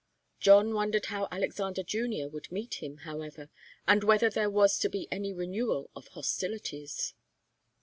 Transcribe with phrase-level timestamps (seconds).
[0.39, 3.51] John wondered how Alexander Junior would meet him, however,
[3.87, 7.13] and whether there was to be any renewal of hostilities.